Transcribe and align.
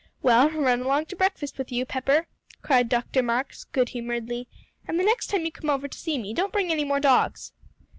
"Well, 0.23 0.49
run 0.49 0.81
along 0.81 1.05
to 1.09 1.15
breakfast 1.15 1.59
with 1.59 1.71
you, 1.71 1.85
Pepper," 1.85 2.25
cried 2.63 2.89
Dr. 2.89 3.21
Marks 3.21 3.65
good 3.65 3.89
humoredly, 3.89 4.47
"and 4.87 4.99
the 4.99 5.03
next 5.03 5.27
time 5.27 5.45
you 5.45 5.51
come 5.51 5.69
over 5.69 5.87
to 5.87 5.95
see 5.95 6.17
me, 6.17 6.33
don't 6.33 6.51
bring 6.51 6.71
any 6.71 6.83
more 6.83 6.99
dogs." 6.99 7.51